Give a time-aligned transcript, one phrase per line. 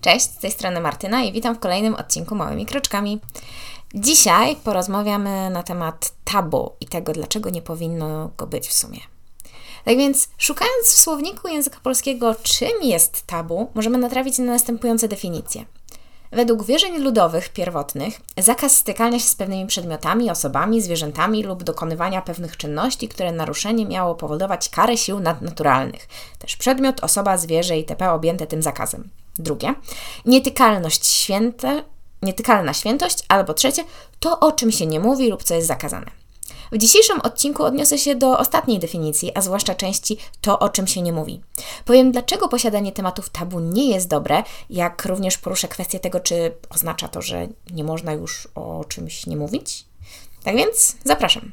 [0.00, 3.20] Cześć, z tej strony Martyna i witam w kolejnym odcinku Małymi Kroczkami.
[3.94, 9.00] Dzisiaj porozmawiamy na temat tabu i tego, dlaczego nie powinno go być w sumie.
[9.84, 15.64] Tak więc, szukając w słowniku języka polskiego, czym jest tabu, możemy natrafić na następujące definicje.
[16.32, 22.56] Według wierzeń ludowych pierwotnych, zakaz stykania się z pewnymi przedmiotami, osobami, zwierzętami lub dokonywania pewnych
[22.56, 26.08] czynności, które naruszenie miało powodować karę sił nadnaturalnych.
[26.38, 28.10] Też przedmiot, osoba, zwierzę itp.
[28.10, 29.10] objęte tym zakazem.
[29.40, 29.74] Drugie,
[30.26, 31.84] nietykalność święte,
[32.22, 33.84] nietykalna świętość, albo trzecie,
[34.20, 36.20] to o czym się nie mówi lub co jest zakazane.
[36.72, 41.02] W dzisiejszym odcinku odniosę się do ostatniej definicji, a zwłaszcza części to, o czym się
[41.02, 41.40] nie mówi.
[41.84, 47.08] Powiem, dlaczego posiadanie tematów tabu nie jest dobre, jak również poruszę kwestię tego, czy oznacza
[47.08, 49.84] to, że nie można już o czymś nie mówić.
[50.44, 51.52] Tak więc zapraszam.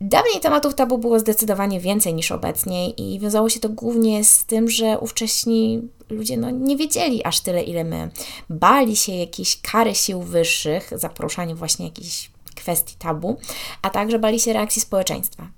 [0.00, 4.70] Dawniej tematów tabu było zdecydowanie więcej niż obecnie i wiązało się to głównie z tym,
[4.70, 8.10] że ówcześni ludzie no, nie wiedzieli aż tyle, ile my.
[8.50, 13.38] Bali się jakiejś kary sił wyższych za poruszanie właśnie jakichś kwestii tabu,
[13.82, 15.48] a także bali się reakcji społeczeństwa.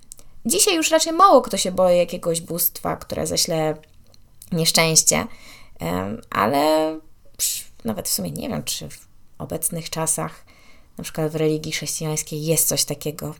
[0.46, 3.76] Dzisiaj już raczej mało kto się boi jakiegoś bóstwa, które ześle
[4.52, 5.26] nieszczęście,
[6.30, 6.96] ale
[7.84, 9.06] nawet w sumie nie wiem, czy w
[9.38, 10.44] obecnych czasach,
[10.98, 13.34] na przykład w religii chrześcijańskiej, jest coś takiego.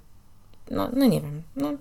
[0.73, 1.73] No, no nie wiem, no,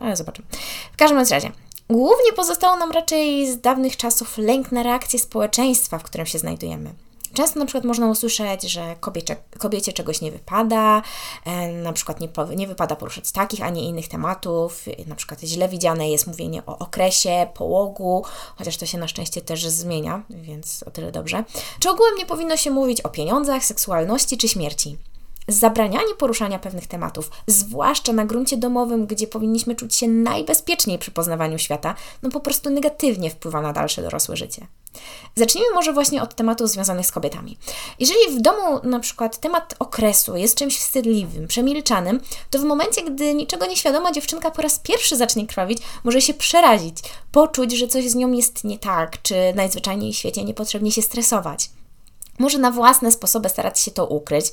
[0.00, 0.48] ale zobaczymy.
[0.92, 1.52] W każdym razie,
[1.90, 6.90] głównie pozostało nam raczej z dawnych czasów lęk na reakcję społeczeństwa, w którym się znajdujemy.
[7.34, 11.02] Często na przykład można usłyszeć, że kobiecie, kobiecie czegoś nie wypada,
[11.44, 15.68] e, na przykład nie, nie wypada poruszać takich, a nie innych tematów, na przykład źle
[15.68, 18.24] widziane jest mówienie o okresie, połogu,
[18.56, 21.44] chociaż to się na szczęście też zmienia, więc o tyle dobrze.
[21.80, 24.96] Czy ogółem nie powinno się mówić o pieniądzach, seksualności czy śmierci?
[25.52, 31.58] Zabranianie poruszania pewnych tematów, zwłaszcza na gruncie domowym, gdzie powinniśmy czuć się najbezpieczniej przy poznawaniu
[31.58, 34.66] świata, no po prostu negatywnie wpływa na dalsze dorosłe życie.
[35.36, 37.58] Zacznijmy może właśnie od tematów związanych z kobietami.
[37.98, 42.20] Jeżeli w domu na przykład temat okresu jest czymś wstydliwym, przemilczanym,
[42.50, 46.96] to w momencie, gdy niczego nieświadoma dziewczynka po raz pierwszy zacznie krwawić, może się przerazić,
[47.32, 51.70] poczuć, że coś z nią jest nie tak, czy najzwyczajniej w świecie niepotrzebnie się stresować.
[52.40, 54.46] Może na własne sposoby starać się to ukryć,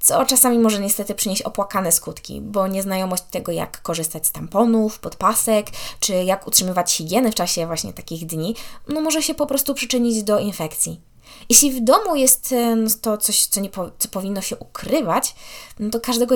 [0.00, 5.66] co czasami może niestety przynieść opłakane skutki, bo nieznajomość tego, jak korzystać z tamponów, podpasek,
[6.00, 8.56] czy jak utrzymywać higienę w czasie właśnie takich dni,
[8.88, 11.00] no może się po prostu przyczynić do infekcji.
[11.48, 12.54] Jeśli w domu jest
[13.00, 15.34] to coś, co, nie po, co powinno się ukrywać,
[15.78, 16.34] no to każdego,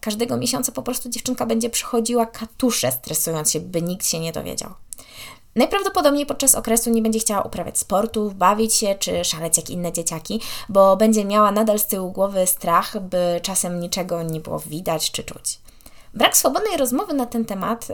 [0.00, 4.70] każdego miesiąca po prostu dziewczynka będzie przychodziła katusze, stresując się, by nikt się nie dowiedział.
[5.56, 10.40] Najprawdopodobniej podczas okresu nie będzie chciała uprawiać sportów, bawić się czy szaleć jak inne dzieciaki,
[10.68, 15.24] bo będzie miała nadal z tyłu głowy strach, by czasem niczego nie było widać czy
[15.24, 15.58] czuć.
[16.14, 17.88] Brak swobodnej rozmowy na ten temat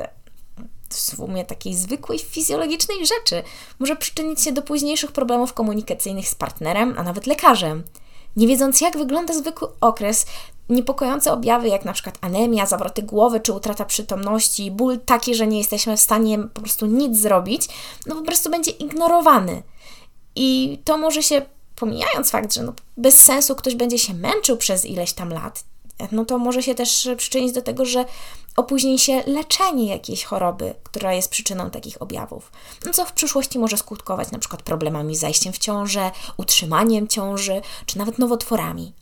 [0.89, 3.43] w sumie takiej zwykłej fizjologicznej rzeczy
[3.79, 7.83] może przyczynić się do późniejszych problemów komunikacyjnych z partnerem, a nawet lekarzem.
[8.37, 10.27] Nie wiedząc, jak wygląda zwykły okres,
[10.69, 15.59] niepokojące objawy, jak na przykład anemia, zawroty głowy czy utrata przytomności, ból taki, że nie
[15.59, 17.69] jesteśmy w stanie po prostu nic zrobić,
[18.07, 19.63] no po prostu będzie ignorowany.
[20.37, 21.43] I to może się,
[21.77, 25.65] pomijając fakt, że no bez sensu ktoś będzie się męczył przez ileś tam lat,
[26.13, 28.05] no to może się też przyczynić do tego, że
[28.57, 32.53] opóźni się leczenie jakiejś choroby, która jest przyczyną takich objawów,
[32.87, 37.61] no co w przyszłości może skutkować na przykład problemami z zajściem w ciążę, utrzymaniem ciąży,
[37.87, 38.93] czy nawet nowotworami.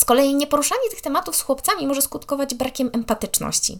[0.00, 3.78] Z kolei nieporuszanie tych tematów z chłopcami może skutkować brakiem empatyczności.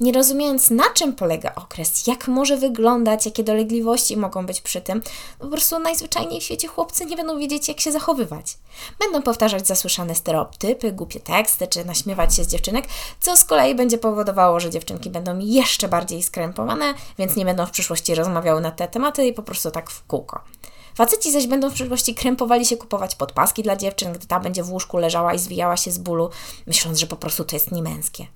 [0.00, 5.02] Nie rozumiejąc, na czym polega okres, jak może wyglądać, jakie dolegliwości mogą być przy tym,
[5.38, 8.58] po prostu najzwyczajniej w świecie chłopcy nie będą wiedzieć, jak się zachowywać.
[8.98, 12.84] Będą powtarzać zasłyszane stereotypy, głupie teksty, czy naśmiewać się z dziewczynek,
[13.20, 17.70] co z kolei będzie powodowało, że dziewczynki będą jeszcze bardziej skrępowane, więc nie będą w
[17.70, 20.40] przyszłości rozmawiały na te tematy i po prostu tak w kółko.
[20.98, 24.72] Faceci zaś będą w przyszłości krępowali się kupować podpaski dla dziewczyn, gdy ta będzie w
[24.72, 26.30] łóżku leżała i zwijała się z bólu,
[26.66, 28.26] myśląc, że po prostu to jest niemęskie.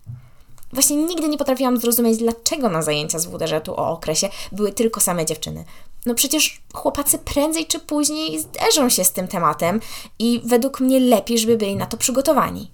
[0.73, 5.27] Właśnie nigdy nie potrafiłam zrozumieć, dlaczego na zajęcia z WDŻ-u o okresie były tylko same
[5.27, 5.65] dziewczyny.
[6.07, 9.81] No przecież chłopacy prędzej czy później zderzą się z tym tematem
[10.19, 12.71] i według mnie lepiej, żeby byli na to przygotowani.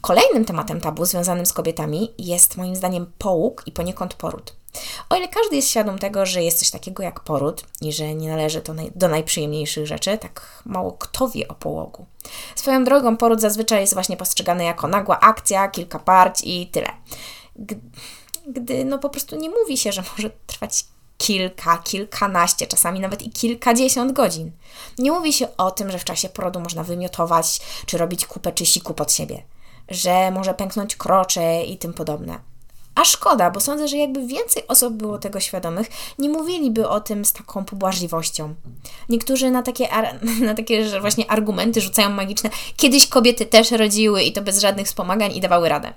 [0.00, 4.57] Kolejnym tematem tabu związanym z kobietami jest moim zdaniem połóg i poniekąd poród.
[5.08, 8.28] O ile każdy jest świadom tego, że jest coś takiego jak poród i że nie
[8.28, 12.06] należy to do najprzyjemniejszych rzeczy, tak mało kto wie o połogu.
[12.54, 16.88] Swoją drogą poród zazwyczaj jest właśnie postrzegany jako nagła akcja, kilka parć i tyle.
[17.56, 17.80] Gdy,
[18.46, 20.84] gdy no po prostu nie mówi się, że może trwać
[21.18, 24.52] kilka, kilkanaście, czasami nawet i kilkadziesiąt godzin.
[24.98, 28.66] Nie mówi się o tym, że w czasie porodu można wymiotować, czy robić kupę czy
[28.66, 29.42] siku pod siebie,
[29.88, 32.38] że może pęknąć krocze i tym podobne
[32.98, 35.86] A szkoda, bo sądzę, że jakby więcej osób było tego świadomych,
[36.18, 38.54] nie mówiliby o tym z taką pobłażliwością.
[39.08, 39.88] Niektórzy na takie,
[40.46, 42.50] na takie właśnie argumenty rzucają magiczne.
[42.76, 45.92] Kiedyś kobiety też rodziły i to bez żadnych wspomagań i dawały radę.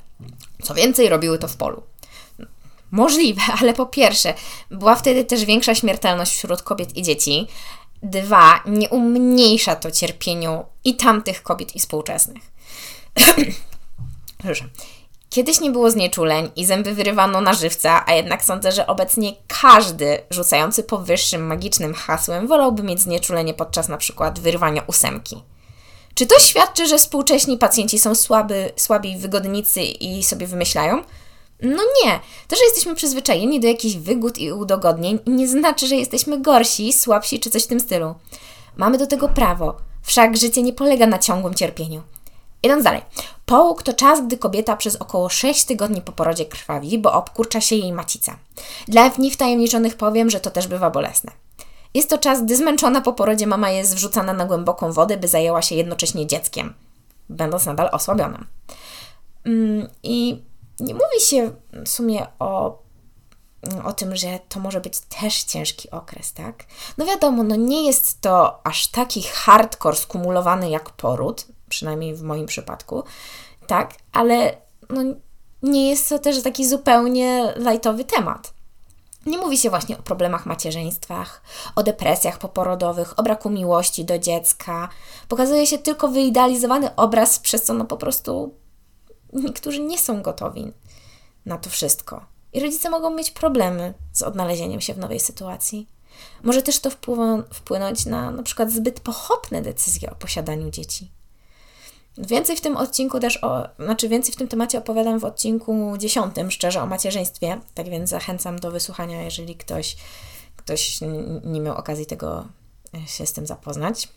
[0.63, 1.83] Co więcej, robiły to w polu.
[2.91, 4.33] Możliwe, ale po pierwsze,
[4.71, 7.47] była wtedy też większa śmiertelność wśród kobiet i dzieci.
[8.03, 12.43] Dwa, nie umniejsza to cierpieniu i tamtych kobiet i współczesnych.
[14.43, 14.65] Proszę.
[15.31, 20.19] Kiedyś nie było znieczuleń i zęby wyrywano na żywca, a jednak sądzę, że obecnie każdy
[20.29, 25.43] rzucający powyższym magicznym hasłem wolałby mieć znieczulenie podczas na przykład wyrywania ósemki.
[26.13, 31.03] Czy to świadczy, że współcześni pacjenci są słaby, słabi wygodnicy i sobie wymyślają?
[31.61, 32.19] No nie.
[32.47, 37.39] To, że jesteśmy przyzwyczajeni do jakichś wygód i udogodnień, nie znaczy, że jesteśmy gorsi, słabsi
[37.39, 38.15] czy coś w tym stylu.
[38.77, 42.01] Mamy do tego prawo, wszak życie nie polega na ciągłym cierpieniu.
[42.63, 43.01] Idąc dalej.
[43.45, 47.75] Połóg to czas, gdy kobieta przez około 6 tygodni po porodzie krwawi, bo obkurcza się
[47.75, 48.37] jej macica.
[48.87, 51.31] Dla niewtajemniczonych powiem, że to też bywa bolesne.
[51.93, 55.61] Jest to czas, gdy zmęczona po porodzie mama jest wrzucana na głęboką wodę, by zajęła
[55.61, 56.73] się jednocześnie dzieckiem,
[57.29, 58.37] będąc nadal osłabioną.
[59.45, 60.43] Mm, I
[60.79, 61.51] nie mówi się
[61.85, 62.79] w sumie o,
[63.83, 66.65] o tym, że to może być też ciężki okres, tak?
[66.97, 72.45] No wiadomo, no nie jest to aż taki hardcore skumulowany jak poród, przynajmniej w moim
[72.45, 73.03] przypadku,
[73.67, 74.57] tak, ale
[74.89, 75.01] no,
[75.63, 78.53] nie jest to też taki zupełnie lightowy temat.
[79.25, 81.41] Nie mówi się właśnie o problemach macierzyństwach,
[81.75, 84.89] o depresjach poporodowych, o braku miłości do dziecka.
[85.27, 88.55] Pokazuje się tylko wyidealizowany obraz, przez co no po prostu
[89.33, 90.71] niektórzy nie są gotowi
[91.45, 92.25] na to wszystko.
[92.53, 95.87] I rodzice mogą mieć problemy z odnalezieniem się w nowej sytuacji.
[96.43, 96.89] Może też to
[97.53, 101.11] wpłynąć na na przykład zbyt pochopne decyzje o posiadaniu dzieci.
[102.17, 106.51] Więcej w tym odcinku też, o, znaczy więcej w tym temacie opowiadam w odcinku dziesiątym,
[106.51, 109.95] szczerze o macierzyństwie, tak więc zachęcam do wysłuchania, jeżeli ktoś,
[110.55, 110.99] ktoś
[111.43, 112.47] nie miał okazji tego
[112.93, 114.09] e, się z tym zapoznać.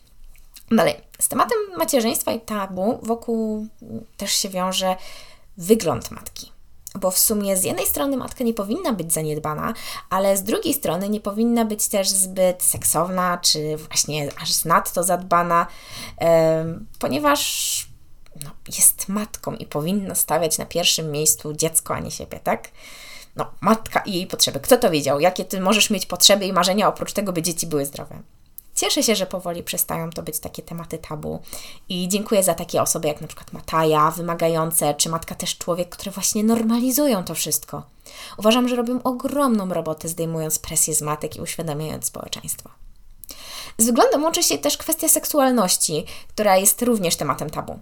[0.71, 3.67] Dalej, z tematem macierzyństwa i tabu wokół
[4.17, 4.95] też się wiąże
[5.57, 6.54] wygląd matki.
[6.95, 9.73] Bo w sumie z jednej strony matka nie powinna być zaniedbana,
[10.09, 15.67] ale z drugiej strony nie powinna być też zbyt seksowna, czy właśnie aż nadto zadbana,
[16.21, 16.27] yy,
[16.99, 17.87] ponieważ
[18.43, 22.69] no, jest matką i powinna stawiać na pierwszym miejscu dziecko, a nie siebie, tak?
[23.35, 24.59] No, matka i jej potrzeby.
[24.59, 25.19] Kto to wiedział?
[25.19, 28.21] Jakie ty możesz mieć potrzeby i marzenia oprócz tego, by dzieci były zdrowe?
[28.75, 31.39] Cieszę się, że powoli przestają to być takie tematy tabu
[31.89, 36.11] i dziękuję za takie osoby jak na przykład Mataja, wymagające, czy Matka też człowiek, które
[36.11, 37.83] właśnie normalizują to wszystko.
[38.37, 42.69] Uważam, że robią ogromną robotę zdejmując presję z matek i uświadamiając społeczeństwo.
[43.77, 47.79] Z wyglądem łączy się też kwestia seksualności, która jest również tematem tabu.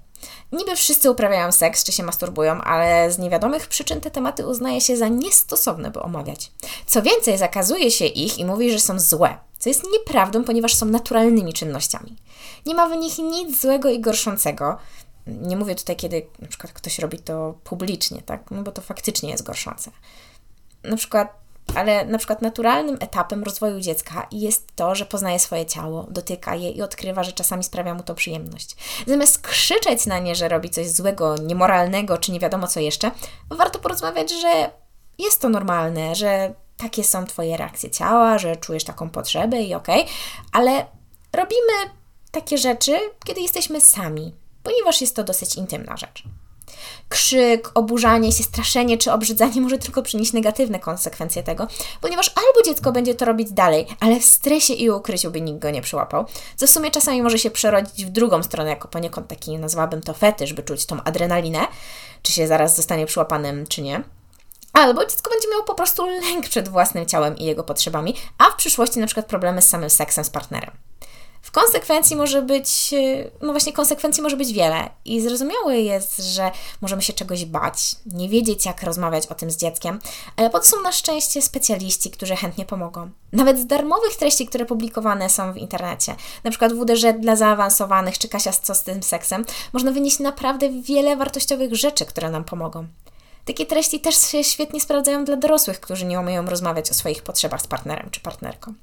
[0.52, 4.98] Niby wszyscy uprawiają seks czy się masturbują, ale z niewiadomych przyczyn te tematy uznaje się
[4.98, 6.52] za niestosowne, by omawiać.
[6.86, 10.86] Co więcej, zakazuje się ich i mówi, że są złe, co jest nieprawdą, ponieważ są
[10.86, 12.16] naturalnymi czynnościami.
[12.66, 14.78] Nie ma w nich nic złego i gorszącego.
[15.28, 18.52] Nie mówię tutaj, kiedy na przykład ktoś robi to publicznie, tak?
[18.52, 19.92] No bo to faktycznie jest gorszące.
[20.84, 21.44] Na przykład
[21.76, 26.72] ale na przykład naturalnym etapem rozwoju dziecka jest to, że poznaje swoje ciało, dotyka je
[26.72, 28.76] i odkrywa, że czasami sprawia mu to przyjemność.
[29.08, 33.12] Zamiast krzyczeć na nie, że robi coś złego, niemoralnego, czy nie wiadomo co jeszcze,
[33.50, 34.70] warto porozmawiać, że
[35.18, 40.02] jest to normalne, że takie są Twoje reakcje ciała, że czujesz taką potrzebę i okej,
[40.02, 40.14] okay,
[40.52, 40.86] ale
[41.34, 41.74] robimy
[42.32, 46.24] takie rzeczy, kiedy jesteśmy sami, ponieważ jest to dosyć intymna rzecz.
[47.10, 51.68] Krzyk, oburzanie się, straszenie czy obrzydzanie może tylko przynieść negatywne konsekwencje tego,
[52.02, 55.70] ponieważ albo dziecko będzie to robić dalej, ale w stresie i ukryciu by nikt go
[55.70, 56.26] nie przyłapał,
[56.56, 60.14] co w sumie czasami może się przerodzić w drugą stronę, jako poniekąd taki nazwałabym to
[60.14, 61.60] fetysz, by czuć tą adrenalinę,
[62.22, 64.04] czy się zaraz zostanie przyłapanym, czy nie.
[64.74, 68.56] Albo dziecko będzie miało po prostu lęk przed własnym ciałem i jego potrzebami, a w
[68.56, 70.72] przyszłości na przykład problemy z samym seksem z partnerem.
[71.42, 72.94] W konsekwencji może być,
[73.42, 76.52] no właśnie, konsekwencji może być wiele i zrozumiałe jest, że
[76.82, 80.00] możemy się czegoś bać, nie wiedzieć, jak rozmawiać o tym z dzieckiem,
[80.38, 83.10] ale po to są na szczęście specjaliści, którzy chętnie pomogą.
[83.32, 88.28] Nawet z darmowych treści, które publikowane są w internecie, na przykład WDŻ dla zaawansowanych czy
[88.28, 92.88] Kasia co z tym seksem, można wynieść naprawdę wiele wartościowych rzeczy, które nam pomogą.
[93.46, 97.62] Takie treści też się świetnie sprawdzają dla dorosłych, którzy nie umieją rozmawiać o swoich potrzebach
[97.62, 98.74] z partnerem czy partnerką.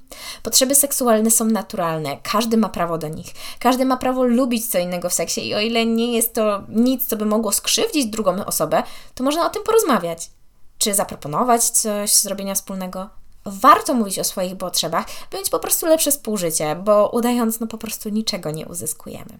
[0.43, 3.27] Potrzeby seksualne są naturalne, każdy ma prawo do nich.
[3.59, 7.07] Każdy ma prawo lubić co innego w seksie i o ile nie jest to nic,
[7.07, 8.83] co by mogło skrzywdzić drugą osobę,
[9.15, 10.29] to można o tym porozmawiać.
[10.77, 13.09] Czy zaproponować coś zrobienia wspólnego?
[13.45, 17.77] Warto mówić o swoich potrzebach, by mieć po prostu lepsze współżycie, bo udając, no po
[17.77, 19.39] prostu niczego nie uzyskujemy.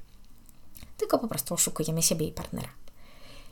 [0.97, 2.67] Tylko po prostu oszukujemy siebie i partnera.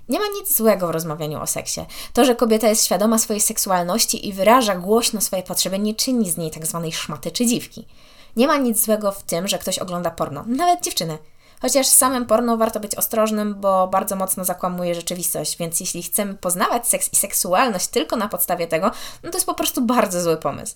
[0.09, 1.81] Nie ma nic złego w rozmawianiu o seksie.
[2.13, 6.37] To, że kobieta jest świadoma swojej seksualności i wyraża głośno swoje potrzeby, nie czyni z
[6.37, 7.87] niej tak zwanej szmaty czy dziwki.
[8.35, 11.17] Nie ma nic złego w tym, że ktoś ogląda porno, nawet dziewczyny.
[11.61, 16.33] Chociaż z samym porno warto być ostrożnym, bo bardzo mocno zakłamuje rzeczywistość, więc jeśli chcemy
[16.33, 18.91] poznawać seks i seksualność tylko na podstawie tego,
[19.23, 20.75] no to jest po prostu bardzo zły pomysł.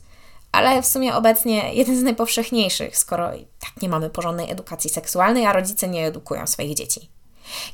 [0.51, 5.53] Ale w sumie obecnie jeden z najpowszechniejszych, skoro tak nie mamy porządnej edukacji seksualnej, a
[5.53, 7.09] rodzice nie edukują swoich dzieci.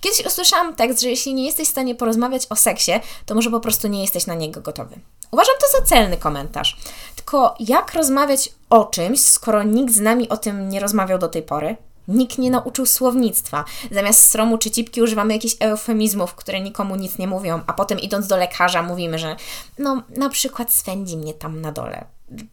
[0.02, 2.92] Kiedyś usłyszałam tekst, że jeśli nie jesteś w stanie porozmawiać o seksie,
[3.26, 5.00] to może po prostu nie jesteś na niego gotowy.
[5.32, 6.78] Uważam to za celny komentarz.
[7.16, 11.44] Tylko jak rozmawiać o czymś, skoro nikt z nami o tym nie rozmawiał do tej
[11.44, 11.76] pory?
[12.08, 13.66] Nikt nie nauczył słownictwa.
[13.92, 18.28] Zamiast stromu czy cipki używamy jakichś eufemizmów, które nikomu nic nie mówią, a potem idąc
[18.28, 19.36] do lekarza mówimy, że
[19.78, 22.06] no na przykład swędzi mnie tam na dole.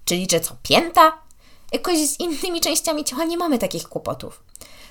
[0.05, 1.13] Czyli, że co, pięta?
[1.73, 4.41] Jakoś z innymi częściami ciała nie mamy takich kłopotów.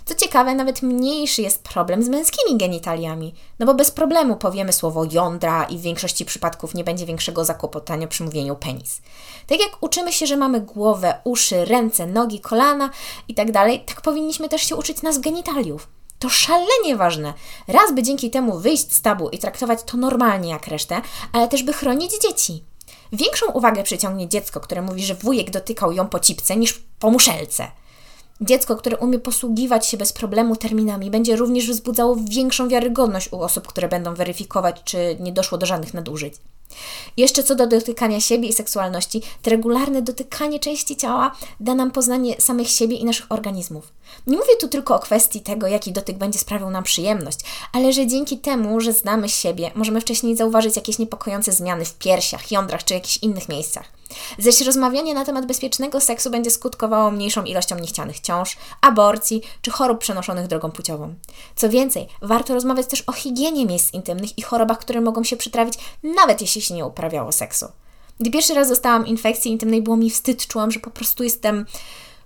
[0.06, 5.06] Co ciekawe, nawet mniejszy jest problem z męskimi genitaliami, no bo bez problemu powiemy słowo
[5.12, 9.02] jądra i w większości przypadków nie będzie większego zakłopotania przy mówieniu penis.
[9.48, 12.90] Tak jak uczymy się, że mamy głowę, uszy, ręce, nogi, kolana
[13.28, 15.88] itd., tak, tak powinniśmy też się uczyć nas genitaliów.
[16.20, 17.34] To szalenie ważne.
[17.68, 21.02] Raz by dzięki temu wyjść z tabu i traktować to normalnie jak resztę,
[21.34, 22.64] ale też by chronić dzieci.
[23.14, 27.72] Większą uwagę przyciągnie dziecko, które mówi, że wujek dotykał ją po cipce niż po muszelce.
[28.42, 33.68] Dziecko, które umie posługiwać się bez problemu terminami, będzie również wzbudzało większą wiarygodność u osób,
[33.68, 36.34] które będą weryfikować, czy nie doszło do żadnych nadużyć.
[37.18, 42.42] Jeszcze co do dotykania siebie i seksualności, to regularne dotykanie części ciała da nam poznanie
[42.42, 43.94] samych siebie i naszych organizmów.
[44.28, 47.40] Nie mówię tu tylko o kwestii tego, jaki dotyk będzie sprawiał nam przyjemność,
[47.74, 52.52] ale że dzięki temu, że znamy siebie, możemy wcześniej zauważyć jakieś niepokojące zmiany w piersiach,
[52.52, 53.86] jądrach czy jakichś innych miejscach.
[54.38, 60.00] Zaś rozmawianie na temat bezpiecznego seksu będzie skutkowało mniejszą ilością niechcianych ciąż, aborcji czy chorób
[60.00, 61.14] przenoszonych drogą płciową.
[61.56, 65.74] Co więcej, warto rozmawiać też o higienie miejsc intymnych i chorobach, które mogą się przytrafić,
[66.04, 67.66] nawet jeśli się nie uprawiało seksu.
[68.20, 71.66] Gdy pierwszy raz dostałam infekcji intymnej, było mi wstyd, czułam, że po prostu jestem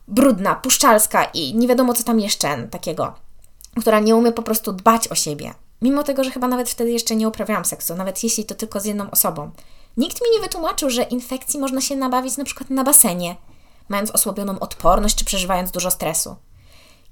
[0.08, 3.13] brudna, puszczalska i nie wiadomo co tam jeszcze takiego,
[3.79, 5.53] która nie umie po prostu dbać o siebie.
[5.81, 8.86] Mimo tego, że chyba nawet wtedy jeszcze nie uprawiałam seksu, nawet jeśli to tylko z
[8.86, 9.51] jedną osobą.
[9.98, 13.36] Nikt mi nie wytłumaczył, że infekcji można się nabawić na przykład na basenie,
[13.89, 16.36] mając osłabioną odporność czy przeżywając dużo stresu.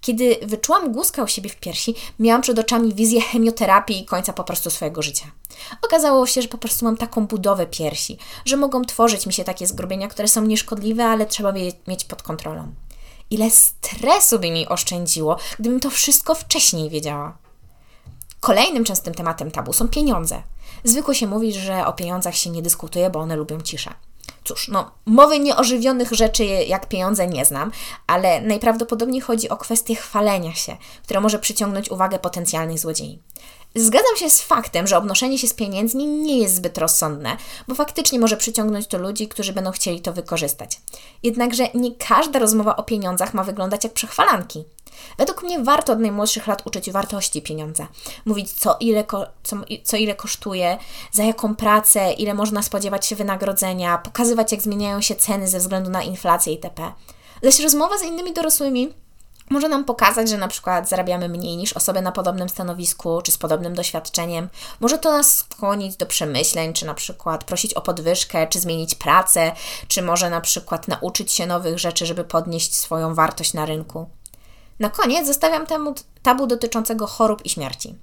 [0.02, 4.44] Kiedy wyczułam guzkę u siebie w piersi, miałam przed oczami wizję chemioterapii i końca po
[4.44, 5.26] prostu swojego życia.
[5.82, 9.68] Okazało się, że po prostu mam taką budowę piersi, że mogą tworzyć mi się takie
[9.68, 12.72] zgrubienia, które są nieszkodliwe, ale trzeba je mieć pod kontrolą.
[13.30, 17.38] Ile stresu by mi oszczędziło, gdybym to wszystko wcześniej wiedziała.
[18.48, 20.44] Kolejnym częstym tematem tabu są pieniądze.
[20.84, 23.94] Zwykło się mówić, że o pieniądzach się nie dyskutuje, bo one lubią ciszę.
[24.44, 27.72] Cóż, no, mowy nieożywionych rzeczy jak pieniądze nie znam,
[28.08, 33.20] ale najprawdopodobniej chodzi o kwestię chwalenia się, które może przyciągnąć uwagę potencjalnych złodziei.
[33.76, 38.20] Zgadzam się z faktem, że obnoszenie się z pieniędzmi nie jest zbyt rozsądne, bo faktycznie
[38.20, 40.82] może przyciągnąć to ludzi, którzy będą chcieli to wykorzystać.
[41.24, 44.64] Jednakże nie każda rozmowa o pieniądzach ma wyglądać jak przechwalanki.
[45.18, 47.88] Według mnie warto od najmłodszych lat uczyć wartości pieniądza.
[48.26, 49.04] Mówić, co ile,
[49.44, 50.78] co, co ile kosztuje,
[51.12, 55.90] za jaką pracę, ile można spodziewać się wynagrodzenia, pokazywać, jak zmieniają się ceny ze względu
[55.90, 56.92] na inflację itp.
[57.44, 58.94] Zaś rozmowa z innymi dorosłymi
[59.50, 63.38] może nam pokazać, że na przykład zarabiamy mniej niż osoby na podobnym stanowisku czy z
[63.38, 64.50] podobnym doświadczeniem.
[64.80, 69.52] Może to nas skłonić do przemyśleń, czy na przykład prosić o podwyżkę, czy zmienić pracę,
[69.88, 74.10] czy może na przykład nauczyć się nowych rzeczy, żeby podnieść swoją wartość na rynku.
[74.80, 77.96] Na koniec zostawiam temu tabu dotyczącego chorób i śmierci.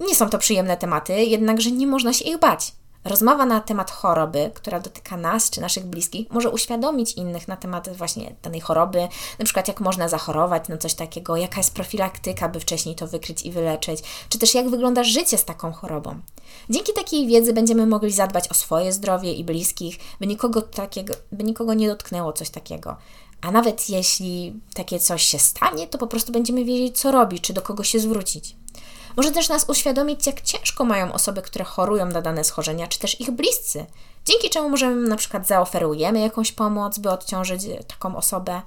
[0.00, 2.72] Nie są to przyjemne tematy, jednakże nie można się ich bać.
[3.04, 7.96] Rozmowa na temat choroby, która dotyka nas czy naszych bliskich, może uświadomić innych na temat
[7.96, 12.60] właśnie danej choroby, na przykład jak można zachorować na coś takiego, jaka jest profilaktyka, by
[12.60, 16.20] wcześniej to wykryć i wyleczyć, czy też jak wygląda życie z taką chorobą.
[16.70, 21.44] Dzięki takiej wiedzy będziemy mogli zadbać o swoje zdrowie i bliskich, by nikogo, takiego, by
[21.44, 22.96] nikogo nie dotknęło coś takiego.
[23.40, 27.52] A nawet jeśli takie coś się stanie, to po prostu będziemy wiedzieć, co robić, czy
[27.52, 28.56] do kogo się zwrócić.
[29.18, 33.20] Może też nas uświadomić, jak ciężko mają osoby, które chorują na dane schorzenia, czy też
[33.20, 33.86] ich bliscy,
[34.24, 38.62] dzięki czemu możemy na przykład zaoferujemy jakąś pomoc, by odciążyć taką osobę.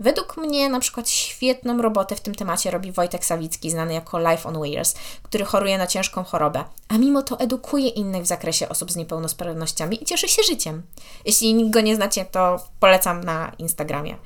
[0.00, 4.48] Według mnie na przykład świetną robotę w tym temacie robi Wojtek Sawicki, znany jako Life
[4.48, 8.92] on Wheels, który choruje na ciężką chorobę, a mimo to edukuje innych w zakresie osób
[8.92, 10.82] z niepełnosprawnościami i cieszy się życiem.
[11.24, 14.16] Jeśli go nie znacie, to polecam na Instagramie.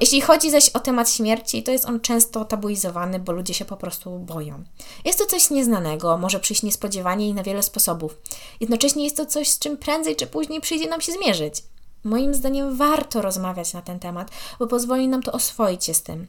[0.00, 3.76] Jeśli chodzi zaś o temat śmierci, to jest on często tabuizowany, bo ludzie się po
[3.76, 4.64] prostu boją.
[5.04, 8.16] Jest to coś nieznanego, może przyjść niespodziewanie i na wiele sposobów.
[8.60, 11.62] Jednocześnie jest to coś, z czym prędzej czy później przyjdzie nam się zmierzyć.
[12.04, 16.26] Moim zdaniem warto rozmawiać na ten temat, bo pozwoli nam to oswoić się z tym.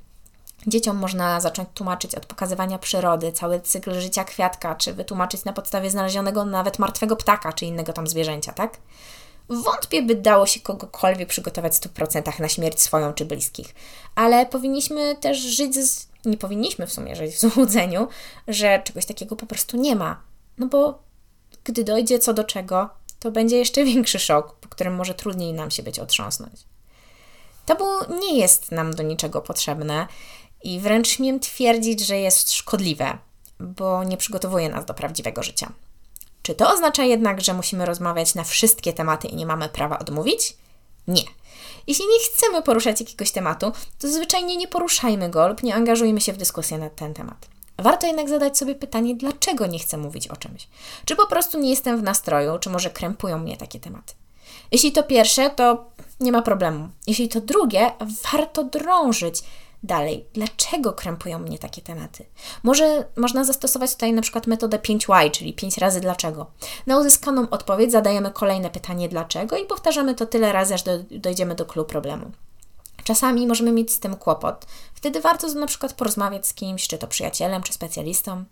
[0.67, 5.89] Dzieciom można zacząć tłumaczyć od pokazywania przyrody, cały cykl życia kwiatka, czy wytłumaczyć na podstawie
[5.89, 8.77] znalezionego nawet martwego ptaka, czy innego tam zwierzęcia, tak?
[9.49, 13.75] Wątpię, by dało się kogokolwiek przygotować w 100% na śmierć swoją czy bliskich,
[14.15, 16.07] ale powinniśmy też żyć, z...
[16.25, 18.07] nie powinniśmy w sumie żyć w złudzeniu,
[18.47, 20.21] że czegoś takiego po prostu nie ma.
[20.57, 20.99] No bo
[21.63, 22.89] gdy dojdzie co do czego,
[23.19, 26.53] to będzie jeszcze większy szok, po którym może trudniej nam się być otrząsnąć.
[27.65, 27.85] Tabu
[28.19, 30.07] nie jest nam do niczego potrzebne
[30.63, 33.17] i wręcz śmiem twierdzić, że jest szkodliwe,
[33.59, 35.71] bo nie przygotowuje nas do prawdziwego życia.
[36.47, 40.57] Czy to oznacza jednak, że musimy rozmawiać na wszystkie tematy i nie mamy prawa odmówić?
[41.07, 41.23] Nie.
[41.87, 46.33] Jeśli nie chcemy poruszać jakiegoś tematu, to zwyczajnie nie poruszajmy go lub nie angażujmy się
[46.33, 47.47] w dyskusję na ten temat.
[47.77, 50.67] Warto jednak zadać sobie pytanie, dlaczego nie chcę mówić o czymś.
[51.05, 54.13] Czy po prostu nie jestem w nastroju, czy może krępują mnie takie tematy.
[54.71, 55.85] Jeśli to pierwsze, to
[56.19, 56.89] nie ma problemu.
[57.07, 57.91] Jeśli to drugie,
[58.31, 59.43] warto drążyć
[59.83, 60.25] dalej.
[60.33, 62.25] Dlaczego krępują mnie takie tematy?
[62.63, 66.45] Może można zastosować tutaj na przykład metodę 5Y, czyli 5 razy dlaczego.
[66.87, 71.55] Na uzyskaną odpowiedź zadajemy kolejne pytanie dlaczego i powtarzamy to tyle razy, aż do, dojdziemy
[71.55, 72.31] do kluczu problemu.
[73.03, 74.65] Czasami możemy mieć z tym kłopot.
[74.93, 78.43] Wtedy warto na przykład porozmawiać z kimś, czy to przyjacielem, czy specjalistą.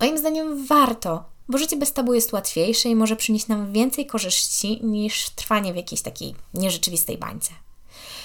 [0.00, 4.80] Moim zdaniem warto, bo życie bez tabu jest łatwiejsze i może przynieść nam więcej korzyści
[4.84, 7.52] niż trwanie w jakiejś takiej nierzeczywistej bańce.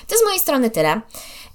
[0.08, 1.02] To z mojej strony tyle.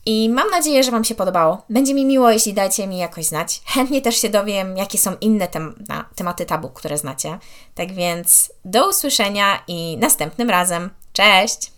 [0.07, 1.63] I mam nadzieję, że Wam się podobało.
[1.69, 3.61] Będzie mi miło, jeśli dajcie mi jakoś znać.
[3.75, 5.85] Chętnie też się dowiem, jakie są inne tem
[6.15, 7.39] tematy tabu, które znacie.
[7.75, 10.91] Tak więc do usłyszenia i następnym razem.
[11.13, 11.73] Cześć!